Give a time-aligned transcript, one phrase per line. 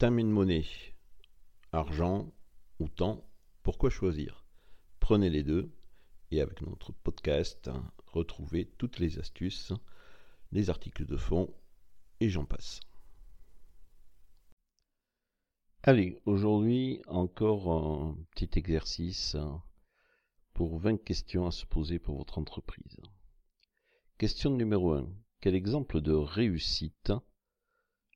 [0.00, 0.64] And money.
[1.72, 2.32] Argent
[2.78, 3.28] ou temps,
[3.64, 4.44] pourquoi choisir?
[5.00, 5.72] Prenez les deux
[6.30, 7.68] et avec notre podcast,
[8.06, 9.72] retrouvez toutes les astuces,
[10.52, 11.52] les articles de fond
[12.20, 12.78] et j'en passe.
[15.82, 19.36] Allez, aujourd'hui encore un petit exercice
[20.54, 23.00] pour 20 questions à se poser pour votre entreprise.
[24.16, 25.08] Question numéro 1.
[25.40, 27.12] Quel exemple de réussite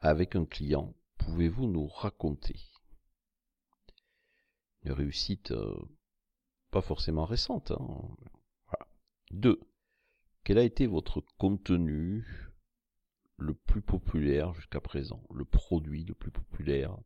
[0.00, 0.95] avec un client
[1.26, 2.56] pouvez-vous nous raconter?
[4.82, 5.74] Une réussite euh,
[6.70, 7.72] pas forcément récente.
[7.72, 8.16] Hein.
[8.66, 8.86] Voilà.
[9.32, 9.60] 2.
[10.44, 12.24] Quel a été votre contenu
[13.38, 15.26] le plus populaire jusqu'à présent?
[15.34, 16.96] Le produit le plus populaire?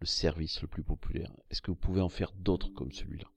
[0.00, 1.32] Le service le plus populaire?
[1.48, 3.30] Est-ce que vous pouvez en faire d'autres comme celui-là?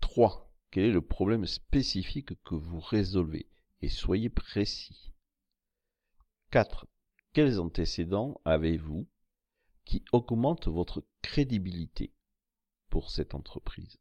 [0.00, 0.50] 3.
[0.70, 3.46] Quel est le problème spécifique que vous résolvez?
[3.82, 5.12] Et soyez précis.
[6.50, 6.86] 4.
[7.32, 9.08] Quels antécédents avez-vous
[9.86, 12.12] qui augmentent votre crédibilité
[12.90, 13.98] pour cette entreprise?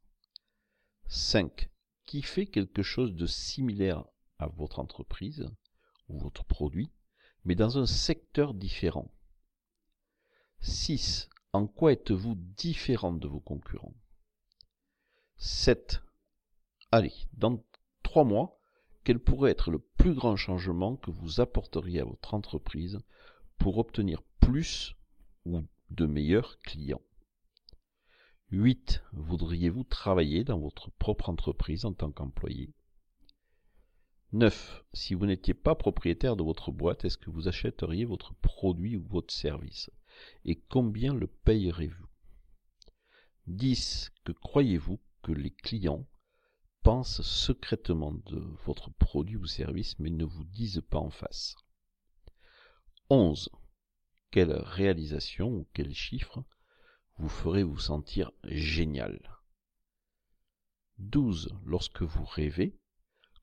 [1.07, 1.69] 5.
[2.05, 4.03] Qui fait quelque chose de similaire
[4.37, 5.49] à votre entreprise
[6.09, 6.91] ou votre produit,
[7.45, 9.09] mais dans un secteur différent?
[10.59, 11.29] 6.
[11.53, 13.95] En quoi êtes-vous différent de vos concurrents?
[15.37, 16.01] 7.
[16.91, 17.63] Allez, dans
[18.03, 18.60] trois mois,
[19.03, 22.99] quel pourrait être le plus grand changement que vous apporteriez à votre entreprise
[23.57, 24.95] pour obtenir plus
[25.45, 27.01] ou de meilleurs clients?
[28.51, 29.01] 8.
[29.13, 32.73] Voudriez-vous travailler dans votre propre entreprise en tant qu'employé?
[34.33, 34.85] 9.
[34.93, 39.03] Si vous n'étiez pas propriétaire de votre boîte, est-ce que vous achèteriez votre produit ou
[39.07, 39.89] votre service?
[40.45, 42.07] Et combien le payerez-vous?
[43.47, 44.11] 10.
[44.23, 46.05] Que croyez-vous que les clients
[46.83, 51.55] pensent secrètement de votre produit ou service mais ne vous disent pas en face.
[53.09, 53.49] 11.
[54.31, 56.43] Quelle réalisation ou quel chiffre
[57.17, 59.19] vous ferait vous sentir génial?
[60.97, 61.53] 12.
[61.65, 62.79] Lorsque vous rêvez,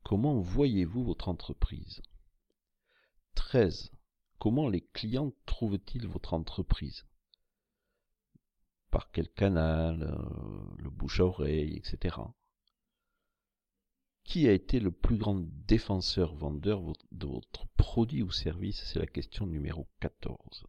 [0.04, 2.02] comment voyez-vous votre entreprise?
[3.34, 3.92] 13.
[4.38, 7.04] Comment les clients trouvent-ils votre entreprise?
[8.90, 12.16] Par quel canal euh, Le bouche à oreille, etc.
[14.28, 18.84] Qui a été le plus grand défenseur vendeur de votre produit ou service?
[18.84, 20.66] C'est la question numéro 14.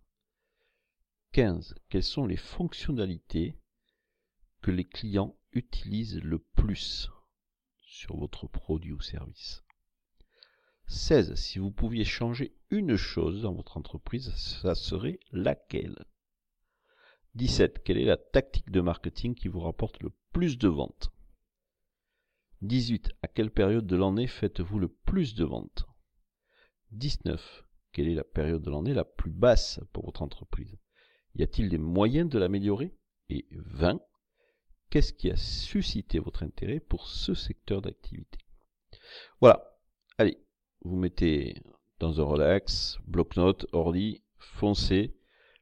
[1.34, 1.76] 15.
[1.90, 3.60] Quelles sont les fonctionnalités
[4.62, 7.12] que les clients utilisent le plus
[7.80, 9.66] sur votre produit ou service?
[10.88, 11.36] 16.
[11.36, 16.06] Si vous pouviez changer une chose dans votre entreprise, ça serait laquelle?
[17.36, 17.84] 17.
[17.84, 21.12] Quelle est la tactique de marketing qui vous rapporte le plus de ventes?
[22.62, 23.12] 18.
[23.22, 25.86] À quelle période de l'année faites-vous le plus de ventes?
[26.92, 27.66] 19.
[27.92, 30.78] Quelle est la période de l'année la plus basse pour votre entreprise?
[31.36, 32.94] Y a-t-il des moyens de l'améliorer?
[33.30, 34.02] Et 20.
[34.90, 38.40] Qu'est-ce qui a suscité votre intérêt pour ce secteur d'activité?
[39.40, 39.78] Voilà.
[40.18, 40.38] Allez,
[40.82, 41.56] vous mettez
[42.00, 45.16] dans un relax, bloc-notes, ordi, foncez,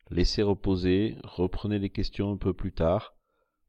[0.09, 3.16] laissez reposer, reprenez les questions un peu plus tard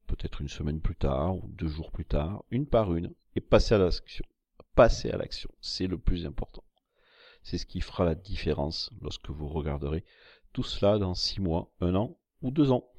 [0.09, 3.75] peut-être une semaine plus tard ou deux jours plus tard, une par une, et passez
[3.75, 4.25] à l'action.
[4.75, 6.65] Passez à l'action, c'est le plus important.
[7.43, 10.05] C'est ce qui fera la différence lorsque vous regarderez
[10.53, 12.91] tout cela dans six mois, un an ou deux ans.